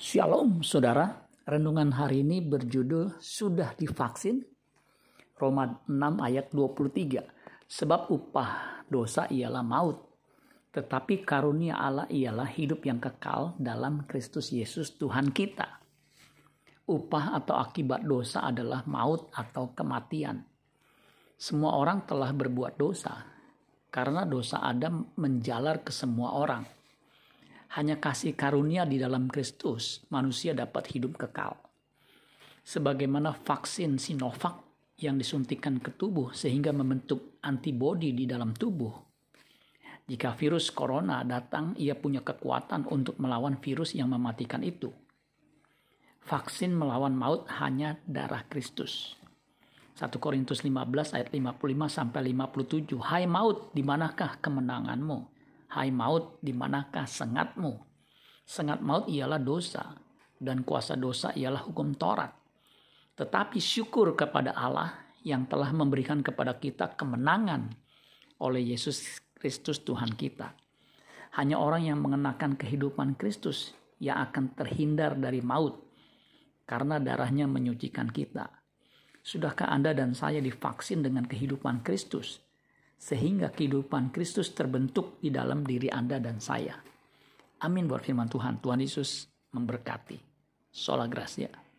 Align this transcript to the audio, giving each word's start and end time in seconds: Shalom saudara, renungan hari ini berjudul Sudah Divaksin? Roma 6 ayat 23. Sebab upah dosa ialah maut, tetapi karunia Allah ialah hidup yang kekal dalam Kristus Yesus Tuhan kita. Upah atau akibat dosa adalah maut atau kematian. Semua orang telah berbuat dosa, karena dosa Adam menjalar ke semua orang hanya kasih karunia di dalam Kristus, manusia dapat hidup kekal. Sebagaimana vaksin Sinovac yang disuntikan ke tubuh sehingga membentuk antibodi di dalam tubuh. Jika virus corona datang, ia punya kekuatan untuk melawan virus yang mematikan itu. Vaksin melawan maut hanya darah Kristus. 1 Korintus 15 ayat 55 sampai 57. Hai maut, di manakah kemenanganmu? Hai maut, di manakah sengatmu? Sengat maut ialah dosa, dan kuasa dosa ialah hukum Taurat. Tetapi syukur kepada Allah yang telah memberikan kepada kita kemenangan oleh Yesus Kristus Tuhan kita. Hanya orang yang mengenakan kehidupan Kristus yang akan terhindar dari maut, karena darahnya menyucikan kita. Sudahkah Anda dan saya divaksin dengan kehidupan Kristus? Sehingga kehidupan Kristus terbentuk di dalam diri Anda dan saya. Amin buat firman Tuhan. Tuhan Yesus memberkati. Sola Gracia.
Shalom 0.00 0.64
saudara, 0.64 1.28
renungan 1.44 1.92
hari 1.92 2.24
ini 2.24 2.40
berjudul 2.40 3.20
Sudah 3.20 3.76
Divaksin? 3.76 4.40
Roma 5.36 5.76
6 5.84 5.92
ayat 6.24 6.48
23. 6.56 7.20
Sebab 7.68 8.08
upah 8.08 8.80
dosa 8.88 9.28
ialah 9.28 9.60
maut, 9.60 10.00
tetapi 10.72 11.20
karunia 11.20 11.76
Allah 11.76 12.08
ialah 12.08 12.48
hidup 12.48 12.80
yang 12.88 12.96
kekal 12.96 13.52
dalam 13.60 14.08
Kristus 14.08 14.56
Yesus 14.56 14.96
Tuhan 14.96 15.36
kita. 15.36 15.68
Upah 16.88 17.36
atau 17.36 17.60
akibat 17.60 18.00
dosa 18.00 18.48
adalah 18.48 18.80
maut 18.88 19.28
atau 19.36 19.76
kematian. 19.76 20.40
Semua 21.36 21.76
orang 21.76 22.08
telah 22.08 22.32
berbuat 22.32 22.80
dosa, 22.80 23.20
karena 23.92 24.24
dosa 24.24 24.64
Adam 24.64 25.12
menjalar 25.20 25.84
ke 25.84 25.92
semua 25.92 26.40
orang 26.40 26.79
hanya 27.78 28.02
kasih 28.02 28.34
karunia 28.34 28.82
di 28.82 28.98
dalam 28.98 29.30
Kristus, 29.30 30.02
manusia 30.10 30.50
dapat 30.50 30.90
hidup 30.90 31.14
kekal. 31.14 31.54
Sebagaimana 32.66 33.30
vaksin 33.34 33.94
Sinovac 33.94 34.58
yang 34.98 35.16
disuntikan 35.16 35.78
ke 35.78 35.94
tubuh 35.94 36.34
sehingga 36.34 36.74
membentuk 36.74 37.38
antibodi 37.46 38.10
di 38.12 38.26
dalam 38.26 38.52
tubuh. 38.52 38.92
Jika 40.10 40.34
virus 40.34 40.74
corona 40.74 41.22
datang, 41.22 41.78
ia 41.78 41.94
punya 41.94 42.26
kekuatan 42.26 42.90
untuk 42.90 43.22
melawan 43.22 43.62
virus 43.62 43.94
yang 43.94 44.10
mematikan 44.10 44.66
itu. 44.66 44.90
Vaksin 46.26 46.74
melawan 46.74 47.14
maut 47.14 47.46
hanya 47.62 47.96
darah 48.02 48.42
Kristus. 48.50 49.14
1 49.94 50.10
Korintus 50.18 50.66
15 50.66 51.14
ayat 51.14 51.30
55 51.30 51.86
sampai 51.86 52.34
57. 52.34 52.98
Hai 52.98 53.30
maut, 53.30 53.70
di 53.70 53.86
manakah 53.86 54.42
kemenanganmu? 54.42 55.39
Hai 55.70 55.94
maut, 55.94 56.42
di 56.42 56.50
manakah 56.50 57.06
sengatmu? 57.06 57.78
Sengat 58.42 58.82
maut 58.82 59.06
ialah 59.06 59.38
dosa, 59.38 59.94
dan 60.34 60.66
kuasa 60.66 60.98
dosa 60.98 61.30
ialah 61.38 61.62
hukum 61.62 61.94
Taurat. 61.94 62.34
Tetapi 63.14 63.62
syukur 63.62 64.18
kepada 64.18 64.50
Allah 64.58 64.90
yang 65.22 65.46
telah 65.46 65.70
memberikan 65.70 66.26
kepada 66.26 66.58
kita 66.58 66.98
kemenangan 66.98 67.70
oleh 68.42 68.74
Yesus 68.74 69.22
Kristus 69.38 69.78
Tuhan 69.86 70.18
kita. 70.18 70.50
Hanya 71.38 71.62
orang 71.62 71.86
yang 71.86 72.02
mengenakan 72.02 72.58
kehidupan 72.58 73.14
Kristus 73.14 73.70
yang 74.02 74.18
akan 74.26 74.58
terhindar 74.58 75.14
dari 75.14 75.38
maut, 75.38 75.86
karena 76.66 76.98
darahnya 76.98 77.46
menyucikan 77.46 78.10
kita. 78.10 78.50
Sudahkah 79.22 79.70
Anda 79.70 79.94
dan 79.94 80.18
saya 80.18 80.42
divaksin 80.42 81.06
dengan 81.06 81.30
kehidupan 81.30 81.86
Kristus? 81.86 82.42
Sehingga 83.00 83.48
kehidupan 83.48 84.12
Kristus 84.12 84.52
terbentuk 84.52 85.16
di 85.24 85.32
dalam 85.32 85.64
diri 85.64 85.88
Anda 85.88 86.20
dan 86.20 86.36
saya. 86.36 86.76
Amin 87.64 87.88
buat 87.88 88.04
firman 88.04 88.28
Tuhan. 88.28 88.60
Tuhan 88.60 88.84
Yesus 88.84 89.24
memberkati. 89.56 90.20
Sola 90.68 91.08
Gracia. 91.08 91.69